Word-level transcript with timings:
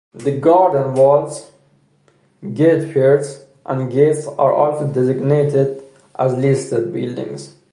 The 0.15 0.35
garden 0.35 0.95
walls, 0.95 1.51
gate 2.55 2.91
piers 2.91 3.45
and 3.67 3.91
gates 3.91 4.25
are 4.25 4.51
also 4.51 4.87
designated 4.91 5.83
as 6.17 6.33
listed 6.33 6.91
buildings. 6.91 7.53